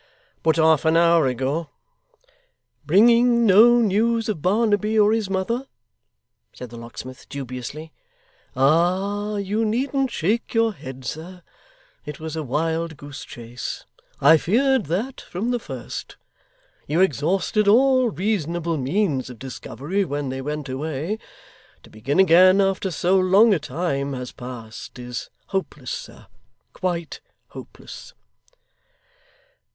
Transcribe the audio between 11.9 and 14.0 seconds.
It was a wild goose chase.